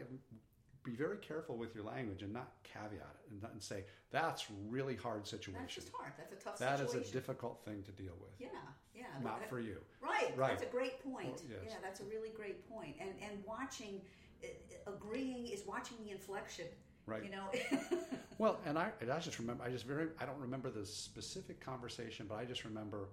be 0.86 0.92
very 0.96 1.18
careful 1.18 1.58
with 1.58 1.76
your 1.76 1.84
language 1.84 2.22
and 2.22 2.32
not 2.32 2.52
caveat 2.64 2.94
it 2.94 3.32
and, 3.32 3.42
not, 3.42 3.52
and 3.52 3.62
say 3.62 3.84
that's 4.12 4.46
really 4.70 4.96
hard 4.96 5.28
situation. 5.28 5.60
That's 5.60 5.76
just 5.76 5.92
hard. 5.92 6.14
That's 6.18 6.32
a 6.32 6.36
tough 6.36 6.58
situation. 6.58 6.86
That 6.88 6.96
is 7.02 7.10
a 7.10 7.12
difficult 7.12 7.60
thing 7.66 7.84
to 7.84 7.92
deal 7.92 8.14
with. 8.22 8.32
Yeah, 8.40 8.48
yeah. 8.96 9.04
Not 9.24 9.42
that- 9.42 9.50
for 9.50 9.60
you. 9.60 9.78
Right, 10.02 10.32
Right. 10.38 10.50
That's 10.52 10.64
a 10.64 10.72
great 10.72 11.04
point. 11.04 11.42
Yes. 11.50 11.60
Yeah, 11.68 11.76
that's 11.82 12.00
a 12.00 12.06
really 12.06 12.30
great 12.30 12.70
point. 12.70 12.96
And 13.00 13.10
and 13.22 13.44
watching, 13.46 14.02
uh, 14.44 14.48
agreeing 14.92 15.48
is 15.48 15.64
watching 15.66 15.98
the 16.06 16.12
inflection. 16.12 16.68
Right. 17.06 17.24
You 17.24 17.32
know. 17.32 17.50
Well, 18.38 18.60
and 18.66 18.78
I, 18.78 18.92
and 19.00 19.10
I 19.10 19.20
just 19.20 19.40
remember, 19.40 19.64
I 19.64 19.70
just 19.70 19.86
very, 19.86 20.08
I 20.20 20.26
don't 20.26 20.40
remember 20.40 20.70
the 20.70 20.86
specific 20.86 21.62
conversation, 21.62 22.26
but 22.28 22.36
I 22.36 22.44
just 22.44 22.66
remember 22.66 23.08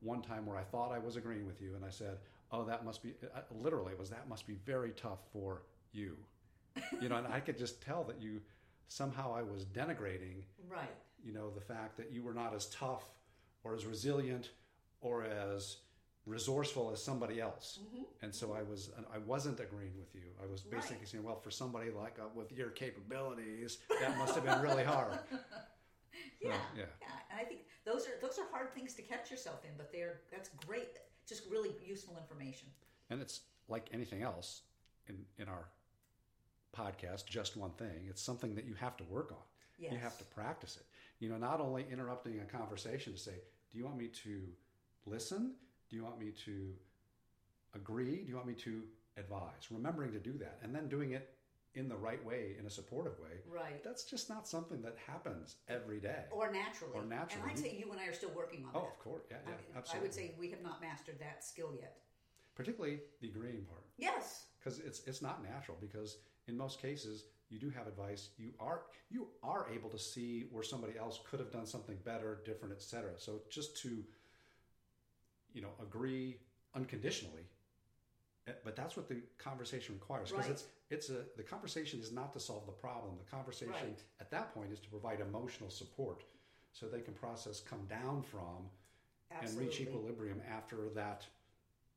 one 0.00 0.22
time 0.22 0.46
where 0.46 0.56
I 0.56 0.62
thought 0.62 0.92
I 0.92 0.98
was 0.98 1.16
agreeing 1.16 1.46
with 1.46 1.60
you, 1.60 1.74
and 1.76 1.84
I 1.84 1.90
said, 1.90 2.16
"Oh, 2.50 2.64
that 2.64 2.82
must 2.82 3.02
be," 3.02 3.12
uh, 3.36 3.40
literally, 3.60 3.92
it 3.92 3.98
was 3.98 4.08
that 4.08 4.30
must 4.30 4.46
be 4.46 4.54
very 4.64 4.92
tough 4.92 5.18
for 5.30 5.62
you, 5.92 6.16
you 7.00 7.08
know, 7.08 7.16
and 7.16 7.26
I 7.26 7.40
could 7.40 7.58
just 7.58 7.82
tell 7.82 8.04
that 8.04 8.20
you 8.20 8.40
somehow 8.88 9.34
I 9.34 9.42
was 9.42 9.64
denigrating, 9.64 10.42
right. 10.68 10.88
you 11.24 11.32
know, 11.32 11.50
the 11.50 11.60
fact 11.60 11.96
that 11.96 12.12
you 12.12 12.22
were 12.22 12.34
not 12.34 12.54
as 12.54 12.66
tough 12.66 13.04
or 13.64 13.74
as 13.74 13.86
resilient 13.86 14.50
or 15.00 15.24
as 15.24 15.78
resourceful 16.26 16.90
as 16.92 17.02
somebody 17.02 17.40
else, 17.40 17.80
and 18.22 18.32
so 18.34 18.52
I 18.52 18.62
was, 18.62 18.90
I 19.12 19.18
wasn't 19.18 19.58
agreeing 19.58 19.96
with 19.98 20.14
you. 20.14 20.30
I 20.42 20.46
was 20.50 20.60
basically 20.62 20.98
Right. 20.98 21.08
saying, 21.08 21.24
"Well, 21.24 21.40
for 21.40 21.50
somebody 21.50 21.90
like 21.90 22.18
uh, 22.20 22.28
with 22.34 22.52
your 22.52 22.70
capabilities, 22.70 23.78
that 24.00 24.16
must 24.18 24.34
have 24.36 24.44
been 24.44 24.60
really 24.62 24.84
hard." 24.84 25.18
Yeah, 26.40 26.56
yeah. 26.76 26.84
And 27.30 27.40
I 27.40 27.44
think 27.44 27.60
those 27.84 28.06
are 28.06 28.18
those 28.20 28.38
are 28.38 28.46
hard 28.52 28.74
things 28.74 28.94
to 28.94 29.02
catch 29.02 29.30
yourself 29.30 29.64
in, 29.64 29.70
but 29.76 29.92
they're 29.92 30.20
that's 30.30 30.50
great. 30.66 30.98
Just 31.26 31.44
really 31.50 31.70
useful 31.84 32.16
information. 32.18 32.68
And 33.10 33.20
it's 33.20 33.40
like 33.68 33.88
anything 33.92 34.22
else 34.22 34.62
in, 35.08 35.24
in 35.38 35.48
our 35.48 35.68
podcast, 36.76 37.26
just 37.26 37.56
one 37.56 37.72
thing. 37.72 38.06
It's 38.08 38.22
something 38.22 38.54
that 38.54 38.64
you 38.64 38.74
have 38.74 38.96
to 38.98 39.04
work 39.04 39.32
on. 39.32 39.44
You 39.78 39.98
have 39.98 40.16
to 40.18 40.24
practice 40.24 40.76
it. 40.76 40.86
You 41.18 41.28
know, 41.28 41.36
not 41.36 41.60
only 41.60 41.84
interrupting 41.90 42.40
a 42.40 42.44
conversation 42.44 43.12
to 43.12 43.18
say, 43.18 43.32
Do 43.72 43.78
you 43.78 43.84
want 43.84 43.96
me 43.96 44.08
to 44.24 44.42
listen? 45.06 45.54
Do 45.90 45.96
you 45.96 46.04
want 46.04 46.20
me 46.20 46.32
to 46.44 46.68
agree? 47.74 48.22
Do 48.22 48.28
you 48.28 48.36
want 48.36 48.46
me 48.46 48.54
to 48.54 48.82
advise? 49.16 49.70
Remembering 49.70 50.12
to 50.12 50.18
do 50.18 50.38
that 50.38 50.58
and 50.62 50.74
then 50.74 50.88
doing 50.88 51.12
it 51.12 51.34
in 51.74 51.88
the 51.88 51.96
right 51.96 52.24
way, 52.24 52.54
in 52.58 52.66
a 52.66 52.70
supportive 52.70 53.18
way. 53.18 53.40
Right. 53.50 53.82
That's 53.82 54.04
just 54.04 54.28
not 54.28 54.46
something 54.46 54.82
that 54.82 54.96
happens 55.06 55.56
every 55.68 56.00
day. 56.00 56.24
Or 56.30 56.52
naturally. 56.52 56.92
Or 56.94 57.04
naturally. 57.04 57.50
And 57.50 57.52
I'd 57.52 57.58
say 57.58 57.76
you 57.78 57.90
and 57.90 58.00
I 58.00 58.06
are 58.06 58.12
still 58.12 58.32
working 58.36 58.64
on 58.64 58.70
oh, 58.74 58.80
that. 58.80 58.88
of 58.88 58.98
course. 58.98 59.24
Yeah, 59.30 59.38
I, 59.46 59.50
yeah, 59.50 59.56
mean, 59.56 59.76
absolutely. 59.76 60.00
I 60.00 60.02
would 60.02 60.14
say 60.14 60.34
we 60.38 60.50
have 60.50 60.62
not 60.62 60.80
mastered 60.82 61.18
that 61.20 61.42
skill 61.42 61.70
yet. 61.74 61.96
Particularly 62.54 63.00
the 63.20 63.28
agreeing 63.28 63.64
part. 63.64 63.84
Yes. 63.96 64.44
because 64.58 64.78
it's 64.80 65.02
it's 65.06 65.22
not 65.22 65.42
natural 65.42 65.78
because 65.80 66.18
in 66.52 66.58
most 66.58 66.80
cases 66.80 67.24
you 67.48 67.58
do 67.58 67.70
have 67.70 67.86
advice 67.86 68.28
you 68.36 68.50
are 68.60 68.82
you 69.10 69.26
are 69.42 69.66
able 69.74 69.88
to 69.90 69.98
see 69.98 70.44
where 70.52 70.62
somebody 70.62 70.94
else 70.98 71.18
could 71.28 71.40
have 71.40 71.50
done 71.50 71.66
something 71.66 71.96
better 72.04 72.40
different 72.44 72.72
etc 72.74 73.12
so 73.16 73.40
just 73.50 73.76
to 73.82 74.04
you 75.52 75.62
know 75.62 75.70
agree 75.82 76.38
unconditionally 76.74 77.46
eh, 78.46 78.52
but 78.64 78.76
that's 78.76 78.96
what 78.96 79.08
the 79.08 79.22
conversation 79.38 79.94
requires 79.94 80.30
because 80.30 80.44
Right. 80.46 80.52
it's 80.52 80.64
it's 80.90 81.08
a 81.10 81.24
the 81.36 81.42
conversation 81.42 82.00
is 82.00 82.12
not 82.12 82.32
to 82.34 82.40
solve 82.40 82.66
the 82.66 82.72
problem 82.72 83.16
the 83.18 83.30
conversation 83.38 83.72
Right. 83.72 84.04
at 84.20 84.30
that 84.30 84.52
point 84.54 84.72
is 84.72 84.80
to 84.80 84.90
provide 84.90 85.20
emotional 85.20 85.70
support 85.70 86.24
so 86.72 86.86
they 86.86 87.00
can 87.00 87.14
process 87.14 87.60
come 87.60 87.86
down 87.86 88.22
from 88.22 88.70
and 89.30 89.58
reach 89.58 89.80
equilibrium 89.80 90.42
after 90.46 90.90
that 90.90 91.26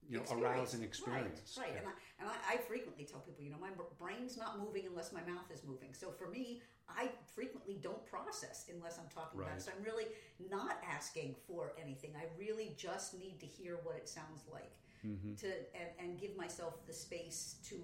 you 0.09 0.17
know 0.17 0.21
Experience. 0.23 0.57
arousing 0.57 0.83
experience 0.83 1.57
Right, 1.57 1.65
right. 1.67 1.73
Yeah. 1.73 1.79
And, 1.79 1.87
I, 1.87 1.93
and 2.19 2.29
I, 2.29 2.53
I 2.53 2.57
frequently 2.57 3.05
tell 3.05 3.19
people, 3.21 3.43
you 3.43 3.51
know, 3.51 3.57
my 3.59 3.69
brain's 3.99 4.37
not 4.37 4.59
moving 4.59 4.83
unless 4.87 5.11
my 5.11 5.21
mouth 5.21 5.49
is 5.53 5.63
moving. 5.65 5.93
So 5.93 6.11
for 6.11 6.29
me, 6.29 6.61
I 6.87 7.09
frequently 7.33 7.79
don't 7.81 8.05
process 8.05 8.65
unless 8.73 8.99
I'm 8.99 9.09
talking 9.13 9.39
about 9.41 9.55
it. 9.57 9.61
So 9.61 9.71
I'm 9.75 9.83
really 9.83 10.05
not 10.49 10.77
asking 10.89 11.35
for 11.47 11.73
anything. 11.81 12.11
I 12.15 12.25
really 12.39 12.75
just 12.77 13.17
need 13.17 13.39
to 13.39 13.45
hear 13.45 13.79
what 13.83 13.95
it 13.95 14.07
sounds 14.07 14.41
like 14.51 14.71
Mm-hmm. 15.05 15.35
to 15.35 15.47
and, 15.75 15.89
and 15.99 16.19
give 16.19 16.35
myself 16.35 16.83
the 16.87 16.93
space 16.93 17.57
to 17.69 17.75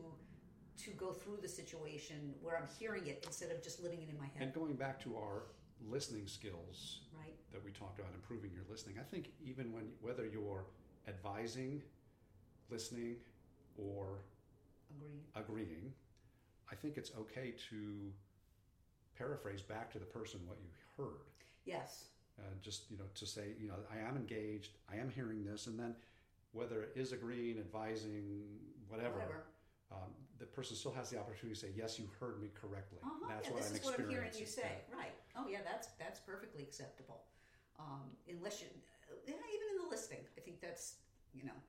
to 0.84 0.90
go 0.92 1.12
through 1.12 1.38
the 1.40 1.48
situation 1.48 2.34
where 2.42 2.58
I'm 2.58 2.68
hearing 2.80 3.06
it 3.06 3.24
instead 3.28 3.52
of 3.52 3.62
just 3.62 3.84
living 3.84 4.02
it 4.02 4.10
in 4.10 4.18
my 4.18 4.26
head. 4.26 4.42
And 4.42 4.54
going 4.54 4.74
back 4.74 5.00
to 5.04 5.16
our 5.16 5.44
listening 5.88 6.26
skills 6.26 7.02
right? 7.16 7.36
that 7.52 7.64
we 7.64 7.72
talked 7.72 8.00
about, 8.00 8.12
improving 8.16 8.52
your 8.54 8.64
listening, 8.70 8.96
I 9.00 9.04
think 9.04 9.30
even 9.44 9.72
when 9.72 9.90
whether 10.02 10.26
you're 10.26 10.66
advising, 11.08 11.84
listening, 12.72 13.16
or 13.78 14.20
Agree. 14.98 15.20
agreeing, 15.36 15.94
I 16.72 16.76
think 16.76 16.98
it's 16.98 17.12
okay 17.20 17.54
to 17.70 18.12
paraphrase 19.18 19.62
back 19.62 19.92
to 19.92 20.00
the 20.00 20.06
person 20.06 20.40
what 20.48 20.58
you 20.62 20.70
heard. 20.98 21.22
Yes. 21.66 22.06
Uh, 22.40 22.44
just 22.62 22.90
you 22.90 22.98
know 22.98 23.04
to 23.14 23.26
say 23.26 23.54
you 23.60 23.68
know 23.68 23.76
I 23.92 24.00
am 24.08 24.16
engaged, 24.16 24.72
I 24.92 24.96
am 24.96 25.10
hearing 25.10 25.44
this, 25.44 25.68
and 25.68 25.78
then 25.80 25.96
whether 26.54 26.84
it 26.84 26.92
is 26.96 27.12
agreeing, 27.12 27.60
advising, 27.60 28.44
whatever. 28.88 29.20
Whatever. 29.20 29.44
Um, 29.92 30.12
the 30.40 30.46
person 30.46 30.76
still 30.76 30.94
has 30.94 31.10
the 31.10 31.20
opportunity 31.20 31.54
to 31.54 31.60
say, 31.68 31.72
"Yes, 31.76 32.00
you 32.00 32.10
heard 32.20 32.42
me 32.42 32.50
correctly." 32.56 33.00
Uh-huh, 33.04 33.28
That's 33.28 33.48
yeah, 33.48 33.54
what 33.54 33.62
this 33.62 33.72
I'm 33.72 33.78
is 33.78 33.84
what 33.84 34.00
I'm 34.00 34.10
hearing 34.10 34.32
you 34.40 34.46
say. 34.46 34.82
Right. 34.98 35.14
Oh, 35.36 35.48
yeah, 35.48 35.60
that's 35.64 35.90
that's 36.00 36.20
perfectly 36.20 36.64
acceptable. 36.64 37.24
Um, 37.78 38.16
unless 38.30 38.62
you, 38.62 38.68
yeah, 39.28 39.36
even 39.36 39.68
in 39.76 39.84
the 39.84 39.90
listing, 39.90 40.24
I 40.38 40.42
think 40.42 40.62
that's 40.62 40.96
you 41.34 41.44
know, 41.44 41.60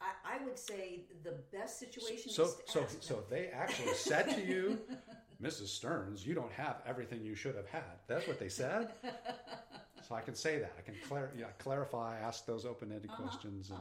I, 0.00 0.44
would 0.44 0.58
say 0.58 1.00
the 1.24 1.34
best 1.52 1.78
situation 1.78 2.30
So, 2.30 2.44
is 2.44 2.54
to 2.54 2.62
so, 2.72 2.82
ask 2.82 3.02
so 3.02 3.24
they 3.28 3.48
actually 3.48 3.94
said 3.94 4.28
to 4.34 4.40
you, 4.44 4.78
Mrs. 5.42 5.68
Stearns, 5.68 6.26
you 6.26 6.34
don't 6.34 6.52
have 6.52 6.76
everything 6.86 7.24
you 7.24 7.34
should 7.34 7.54
have 7.56 7.68
had. 7.68 7.98
That's 8.06 8.26
what 8.26 8.38
they 8.38 8.48
said. 8.48 8.92
so 10.08 10.14
I 10.14 10.20
can 10.20 10.34
say 10.34 10.58
that. 10.58 10.72
I 10.78 10.82
can 10.82 10.94
clar- 11.06 11.32
yeah, 11.36 11.46
clarify, 11.58 12.18
ask 12.18 12.46
those 12.46 12.64
open-ended 12.64 13.10
Uh-huh, 13.10 13.22
questions, 13.22 13.70
and, 13.70 13.80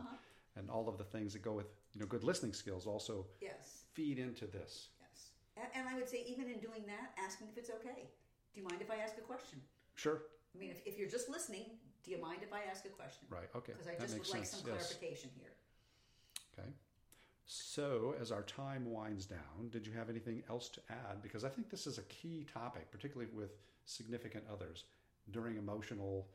and 0.56 0.70
all 0.70 0.88
of 0.90 0.98
the 0.98 1.04
things 1.04 1.34
that 1.34 1.42
go 1.42 1.54
with 1.54 1.68
you 1.94 2.02
know 2.02 2.08
good 2.08 2.24
listening 2.24 2.54
skills 2.54 2.86
also 2.88 3.26
yes, 3.42 3.84
feed 3.94 4.20
into 4.20 4.46
this. 4.46 4.90
yes, 5.02 5.32
and, 5.56 5.68
and 5.76 5.88
I 5.90 5.96
would 5.96 6.10
say 6.10 6.24
even 6.28 6.46
in 6.50 6.60
doing 6.60 6.84
that, 6.88 7.14
asking 7.24 7.48
if 7.52 7.58
it's 7.58 7.70
okay. 7.70 8.10
Do 8.54 8.62
you 8.62 8.68
mind 8.68 8.82
if 8.82 8.90
I 8.92 8.98
ask 8.98 9.18
a 9.18 9.22
question? 9.22 9.60
Sure. 9.96 10.22
I 10.56 10.60
mean, 10.60 10.72
if, 10.72 10.82
if 10.86 10.98
you're 10.98 11.10
just 11.10 11.30
listening, 11.30 11.66
do 12.04 12.12
you 12.12 12.20
mind 12.20 12.40
if 12.42 12.52
I 12.54 12.62
ask 12.70 12.86
a 12.86 12.90
question? 12.90 13.28
Right. 13.30 13.50
Okay. 13.56 13.74
Because 13.74 13.88
I 13.88 13.92
that 13.92 14.02
just 14.02 14.16
makes 14.16 14.30
would 14.30 14.38
like 14.38 14.46
sense. 14.48 14.62
some 14.64 14.72
yes. 14.74 14.88
clarification 14.88 15.30
here. 15.40 15.54
So, 17.48 18.14
as 18.20 18.30
our 18.30 18.44
time 18.44 18.92
winds 18.92 19.26
down, 19.26 19.70
did 19.72 19.88
you 19.88 19.94
have 19.94 20.10
anything 20.10 20.44
else 20.50 20.68
to 20.70 20.82
add? 20.90 21.22
Because 21.24 21.46
I 21.46 21.50
think 21.50 21.70
this 21.70 21.88
is 21.88 21.98
a 21.98 22.04
key 22.04 22.46
topic, 22.54 22.92
particularly 22.92 23.32
with 23.34 23.52
significant 23.86 24.44
others 24.52 24.84
during 25.32 25.56
emotional 25.56 26.28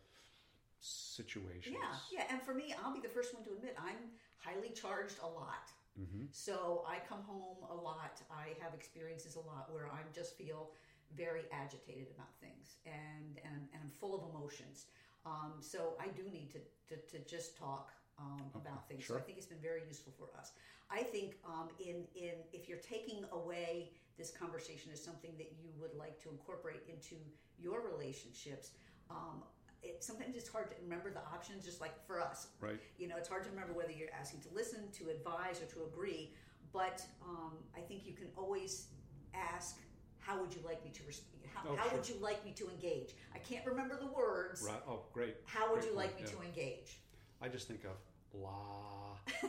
situations. 0.81 1.77
Yeah, 1.79 2.19
yeah. 2.19 2.25
And 2.31 2.41
for 2.43 2.55
me, 2.55 2.75
I'll 2.83 2.95
be 2.95 3.01
the 3.01 3.09
first 3.13 3.35
one 3.35 3.45
to 3.45 3.51
admit 3.51 3.77
I'm 3.79 4.09
highly 4.39 4.71
charged 4.71 5.17
a 5.23 5.27
lot. 5.27 5.71
Mm-hmm. 6.01 6.25
So 6.31 6.85
I 6.89 6.97
come 7.07 7.21
home 7.27 7.59
a 7.71 7.75
lot. 7.75 8.23
I 8.31 8.57
have 8.63 8.73
experiences 8.73 9.37
a 9.37 9.41
lot 9.41 9.69
where 9.71 9.89
I 9.89 10.01
just 10.15 10.37
feel 10.39 10.71
very 11.15 11.43
agitated 11.53 12.07
about 12.15 12.33
things 12.41 12.77
and 12.87 13.37
and, 13.45 13.69
and 13.75 13.83
I'm 13.83 13.91
full 14.01 14.15
of 14.15 14.35
emotions. 14.35 14.87
Um, 15.27 15.53
so 15.61 15.95
I 16.01 16.09
do 16.09 16.23
need 16.33 16.51
to, 16.53 16.59
to, 16.89 16.97
to 17.13 17.25
just 17.29 17.57
talk 17.57 17.93
um, 18.23 18.43
about 18.55 18.89
things. 18.89 19.07
So 19.07 19.17
I 19.17 19.21
think 19.21 19.39
it's 19.39 19.47
been 19.47 19.63
very 19.63 19.83
useful 19.89 20.13
for 20.19 20.29
us. 20.39 20.53
I 20.91 21.03
think 21.03 21.37
um, 21.47 21.69
in 21.81 22.05
in 22.15 22.35
if 22.53 22.69
you're 22.69 22.79
taking 22.95 23.25
away 23.33 23.91
this 24.19 24.31
conversation 24.31 24.91
as 24.93 25.03
something 25.03 25.33
that 25.39 25.53
you 25.61 25.71
would 25.81 25.95
like 25.99 26.21
to 26.23 26.29
incorporate 26.29 26.83
into 26.89 27.17
your 27.59 27.81
relationships, 27.81 28.71
um, 29.11 29.43
it, 29.83 30.05
sometimes 30.05 30.37
it's 30.37 30.49
hard 30.49 30.71
to 30.71 30.77
remember 30.83 31.11
the 31.11 31.21
options. 31.35 31.65
Just 31.65 31.81
like 31.81 31.95
for 32.07 32.21
us, 32.21 32.49
Right. 32.61 32.81
you 32.99 33.09
know, 33.09 33.17
it's 33.17 33.29
hard 33.29 33.45
to 33.45 33.51
remember 33.51 33.73
whether 33.73 33.93
you're 33.93 34.13
asking 34.19 34.41
to 34.43 34.49
listen, 34.55 34.91
to 34.93 35.09
advise, 35.11 35.61
or 35.63 35.67
to 35.75 35.85
agree. 35.85 36.35
But 36.73 37.05
um, 37.27 37.53
I 37.77 37.81
think 37.81 38.07
you 38.07 38.13
can 38.15 38.29
always 38.37 38.89
ask, 39.35 39.79
"How 40.19 40.41
would 40.41 40.55
you 40.55 40.61
like 40.65 40.85
me 40.85 40.91
to? 40.91 41.03
Res- 41.07 41.23
how, 41.55 41.71
Oh, 41.71 41.77
how 41.77 41.89
sure. 41.89 41.99
would 41.99 42.09
you 42.09 42.17
like 42.21 42.45
me 42.45 42.53
to 42.53 42.69
engage?" 42.69 43.15
I 43.35 43.39
can't 43.39 43.65
remember 43.67 43.97
the 43.99 44.07
words. 44.07 44.63
Right. 44.63 44.83
Oh, 44.89 45.01
great. 45.13 45.37
How 45.45 45.71
would 45.71 45.81
Great 45.81 45.91
you 45.91 45.97
like 45.97 46.13
point, 46.15 46.27
me 46.27 46.31
yeah. 46.31 46.39
to 46.39 46.43
engage? 46.45 46.99
I 47.41 47.49
just 47.49 47.67
think 47.67 47.85
of 47.85 47.97
la. 48.35 49.17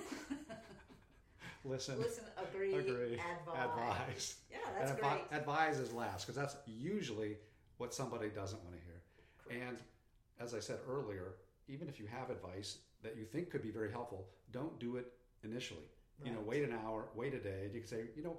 Listen. 1.65 1.99
Listen, 1.99 2.25
agree, 2.37 2.73
Agree. 2.75 3.13
advise. 3.13 3.63
Advise. 3.63 4.35
Yeah, 4.51 4.57
that's 4.77 4.91
and 4.91 4.99
great. 4.99 5.11
advi- 5.11 5.37
advise 5.37 5.79
is 5.79 5.93
last 5.93 6.25
because 6.25 6.35
that's 6.35 6.57
usually 6.67 7.37
what 7.77 7.93
somebody 7.93 8.27
doesn't 8.29 8.61
want 8.65 8.75
to 8.75 8.81
hear. 8.81 9.61
And 9.65 9.77
as 10.39 10.53
I 10.53 10.59
said 10.59 10.79
earlier, 10.89 11.35
even 11.69 11.87
if 11.87 11.99
you 11.99 12.07
have 12.07 12.29
advice 12.29 12.79
that 13.01 13.15
you 13.17 13.23
think 13.23 13.49
could 13.49 13.61
be 13.61 13.71
very 13.71 13.91
helpful, 13.91 14.27
don't 14.51 14.77
do 14.79 14.97
it 14.97 15.13
initially. 15.43 15.87
You 16.23 16.31
know, 16.31 16.39
wait 16.45 16.63
an 16.63 16.73
hour, 16.85 17.05
wait 17.15 17.33
a 17.33 17.39
day. 17.39 17.69
You 17.73 17.79
can 17.79 17.87
say, 17.87 18.03
you 18.15 18.23
know, 18.23 18.37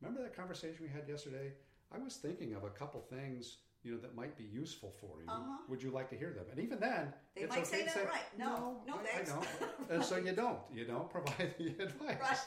remember 0.00 0.22
that 0.22 0.36
conversation 0.36 0.76
we 0.82 0.88
had 0.88 1.08
yesterday? 1.08 1.52
I 1.94 1.98
was 1.98 2.16
thinking 2.16 2.54
of 2.54 2.64
a 2.64 2.70
couple 2.70 3.00
things, 3.00 3.58
you 3.84 3.92
know, 3.92 3.98
that 3.98 4.14
might 4.14 4.36
be 4.38 4.44
useful 4.44 4.92
for 5.00 5.22
you. 5.22 5.28
Uh-huh. 5.28 5.58
Would 5.68 5.82
you 5.82 5.90
like 5.90 6.08
to 6.10 6.16
hear 6.16 6.30
them? 6.32 6.44
And 6.50 6.60
even 6.60 6.78
then, 6.80 7.12
They 7.34 7.42
it's 7.42 7.50
might 7.50 7.62
okay 7.66 7.78
say 7.80 7.84
no, 7.86 7.92
say, 7.92 8.04
right. 8.04 8.38
No, 8.38 8.76
no, 8.86 8.94
I, 8.94 9.02
thanks." 9.04 9.30
I 9.30 9.34
don't. 9.34 9.46
and 9.90 10.04
so 10.04 10.16
you 10.16 10.32
don't. 10.32 10.58
You 10.72 10.84
don't 10.84 11.10
provide 11.10 11.54
the 11.58 11.68
advice. 11.82 12.18
right. 12.20 12.38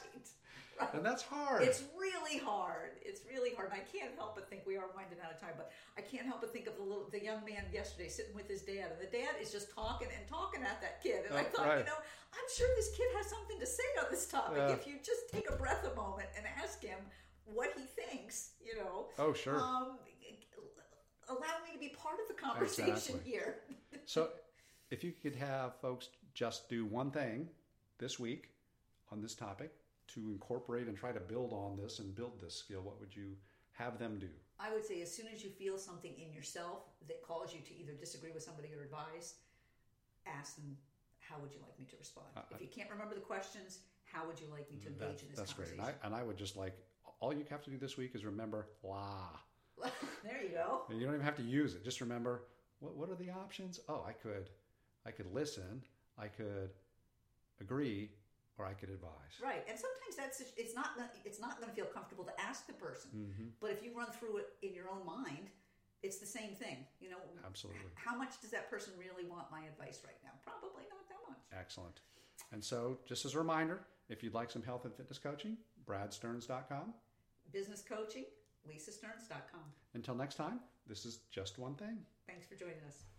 Right. 0.78 0.92
And 0.92 1.02
that's 1.04 1.22
hard. 1.22 1.62
It's 1.62 1.84
really 1.98 2.36
hard. 2.36 2.90
It's 3.00 3.22
really 3.32 3.54
hard. 3.54 3.72
And 3.72 3.80
I 3.80 3.84
can't 3.96 4.12
help 4.14 4.34
but 4.34 4.50
think 4.50 4.66
we 4.66 4.76
are 4.76 4.84
winding 4.94 5.16
out 5.24 5.32
of 5.32 5.40
time, 5.40 5.54
but 5.56 5.70
I 5.96 6.02
can't 6.02 6.26
help 6.26 6.42
but 6.42 6.52
think 6.52 6.66
of 6.66 6.76
the 6.76 6.82
little, 6.82 7.08
the 7.10 7.22
young 7.24 7.40
man 7.48 7.64
yesterday 7.72 8.08
sitting 8.08 8.34
with 8.34 8.46
his 8.46 8.60
dad, 8.60 8.92
and 8.92 9.00
the 9.00 9.08
dad 9.10 9.40
is 9.40 9.50
just 9.50 9.72
talking 9.74 10.08
and 10.14 10.28
talking 10.28 10.60
at 10.62 10.78
that 10.82 11.02
kid. 11.02 11.24
And 11.26 11.34
I 11.34 11.40
Oh, 11.40 11.44
thought, 11.56 11.66
right. 11.66 11.78
you 11.78 11.84
know, 11.86 11.96
I'm 11.96 12.48
sure 12.54 12.68
this 12.76 12.90
kid 12.94 13.08
has 13.16 13.24
something 13.26 13.58
to 13.58 13.64
say 13.64 13.88
on 14.04 14.06
this 14.10 14.26
topic. 14.26 14.58
Yeah. 14.58 14.68
If 14.76 14.86
you 14.86 14.96
just 15.02 15.30
take 15.32 15.48
a 15.48 15.56
breath 15.56 15.80
a 15.90 15.94
moment 15.96 16.28
and 16.36 16.44
ask 16.62 16.82
him 16.84 16.98
what 17.46 17.72
he 17.74 17.84
thinks, 17.86 18.50
you 18.62 18.76
know. 18.76 19.06
oh, 19.18 19.32
sure. 19.32 19.58
Um, 19.58 19.96
allow 21.28 21.56
me 21.64 21.72
to 21.72 21.78
be 21.78 21.88
part 21.88 22.16
of 22.20 22.28
the 22.28 22.40
conversation 22.40 22.94
Exactly. 22.94 23.20
here. 23.24 23.56
So, 24.08 24.28
if 24.90 25.02
you 25.02 25.12
could 25.20 25.34
have 25.34 25.80
folks 25.80 26.10
just 26.32 26.68
do 26.68 26.86
one 26.86 27.10
thing 27.10 27.48
this 27.98 28.20
week 28.20 28.50
on 29.10 29.20
this 29.20 29.34
topic 29.34 29.72
to 30.14 30.20
incorporate 30.30 30.86
and 30.86 30.96
try 30.96 31.10
to 31.10 31.18
build 31.18 31.52
on 31.52 31.76
this 31.76 31.98
and 31.98 32.14
build 32.14 32.40
this 32.40 32.54
skill, 32.54 32.82
what 32.82 33.00
would 33.00 33.16
you 33.16 33.32
have 33.72 33.98
them 33.98 34.18
do? 34.20 34.28
I 34.60 34.72
would 34.72 34.84
say 34.84 35.02
as 35.02 35.14
soon 35.14 35.26
as 35.34 35.42
you 35.42 35.50
feel 35.50 35.76
something 35.76 36.12
in 36.16 36.32
yourself 36.32 36.84
that 37.08 37.20
calls 37.22 37.52
you 37.52 37.60
to 37.60 37.76
either 37.76 37.92
disagree 37.98 38.30
with 38.32 38.44
somebody 38.44 38.68
or 38.78 38.84
advise, 38.84 39.34
ask 40.26 40.56
them, 40.56 40.76
how 41.18 41.36
would 41.40 41.52
you 41.52 41.58
like 41.62 41.78
me 41.78 41.86
to 41.86 41.96
respond? 41.96 42.28
Uh, 42.36 42.42
if 42.54 42.60
you 42.60 42.68
can't 42.68 42.88
remember 42.90 43.14
the 43.14 43.20
questions, 43.20 43.80
how 44.04 44.26
would 44.26 44.40
you 44.40 44.46
like 44.50 44.70
me 44.70 44.78
to 44.82 44.88
engage 44.88 45.00
That's, 45.00 45.22
in 45.22 45.28
this 45.30 45.38
that's 45.38 45.52
great. 45.52 45.72
And 45.72 45.80
I, 45.80 45.94
and 46.04 46.14
I 46.14 46.22
would 46.22 46.36
just 46.36 46.56
like, 46.56 46.78
all 47.20 47.32
you 47.32 47.44
have 47.50 47.62
to 47.64 47.70
do 47.70 47.78
this 47.78 47.96
week 47.96 48.12
is 48.14 48.24
remember 48.24 48.68
la. 48.84 49.30
there 50.24 50.42
you 50.42 50.50
go. 50.50 50.82
And 50.90 50.98
you 51.00 51.06
don't 51.06 51.14
even 51.14 51.24
have 51.24 51.36
to 51.36 51.42
use 51.42 51.74
it. 51.74 51.84
Just 51.84 52.00
remember 52.00 52.42
what, 52.80 52.96
what 52.96 53.10
are 53.10 53.14
the 53.14 53.30
options? 53.30 53.80
Oh, 53.88 54.04
I 54.06 54.12
could, 54.12 54.50
I 55.06 55.10
could 55.10 55.32
listen, 55.32 55.82
I 56.18 56.28
could 56.28 56.70
agree, 57.60 58.10
or 58.58 58.64
I 58.66 58.72
could 58.72 58.90
advise. 58.90 59.36
Right, 59.42 59.64
and 59.68 59.78
sometimes 59.78 60.16
that's 60.16 60.42
it's 60.56 60.74
not 60.74 60.90
it's 61.24 61.40
not 61.40 61.58
going 61.58 61.68
to 61.68 61.74
feel 61.74 61.86
comfortable 61.86 62.24
to 62.24 62.40
ask 62.40 62.66
the 62.66 62.72
person, 62.72 63.10
Mm-hmm. 63.14 63.48
but 63.60 63.70
if 63.70 63.82
you 63.82 63.92
run 63.96 64.08
through 64.12 64.38
it 64.38 64.48
in 64.62 64.74
your 64.74 64.88
own 64.88 65.04
mind, 65.06 65.50
it's 66.02 66.18
the 66.18 66.26
same 66.26 66.54
thing. 66.54 66.78
You 67.00 67.10
know, 67.10 67.16
Absolutely. 67.44 67.80
How 67.94 68.16
much 68.16 68.40
does 68.40 68.50
that 68.50 68.70
person 68.70 68.92
really 68.98 69.28
want 69.28 69.50
my 69.50 69.60
advice 69.64 70.00
right 70.04 70.16
now? 70.24 70.30
Probably 70.44 70.84
not 70.90 71.08
that 71.08 71.18
much. 71.28 71.38
Excellent. 71.58 72.00
And 72.52 72.62
so, 72.62 72.98
just 73.06 73.24
as 73.24 73.34
a 73.34 73.38
reminder, 73.38 73.80
if 74.08 74.22
you'd 74.22 74.34
like 74.34 74.50
some 74.50 74.62
health 74.62 74.84
and 74.84 74.94
fitness 74.94 75.18
coaching, 75.18 75.56
bradstearns.com. 75.86 76.94
Business 77.52 77.82
coaching, 77.86 78.24
lisastearns.com. 78.68 79.60
Until 79.94 80.14
next 80.14 80.36
time, 80.36 80.60
this 80.86 81.04
is 81.04 81.20
just 81.30 81.58
one 81.58 81.74
thing. 81.74 81.98
Thanks 82.26 82.46
for 82.46 82.54
joining 82.54 82.82
us. 82.88 83.15